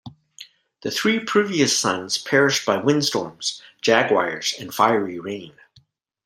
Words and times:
The 0.81 0.89
first 0.89 0.99
three 0.99 1.19
previous 1.19 1.77
suns 1.77 2.17
perished 2.17 2.65
by 2.65 2.77
wind 2.77 3.05
storms, 3.05 3.61
jaguars 3.83 4.51
and 4.59 4.73
fiery 4.73 5.19
rain. 5.19 5.53